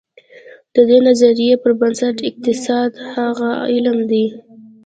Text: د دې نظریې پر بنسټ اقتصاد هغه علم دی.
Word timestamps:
د 0.73 0.75
دې 0.89 0.97
نظریې 1.07 1.55
پر 1.63 1.71
بنسټ 1.79 2.17
اقتصاد 2.29 2.91
هغه 3.15 3.49
علم 3.73 3.97
دی. 4.11 4.25